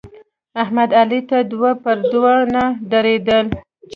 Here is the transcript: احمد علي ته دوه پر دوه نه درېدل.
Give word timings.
احمد 0.61 0.89
علي 0.99 1.21
ته 1.29 1.37
دوه 1.51 1.71
پر 1.83 1.97
دوه 2.11 2.33
نه 2.53 2.63
درېدل. 2.91 3.45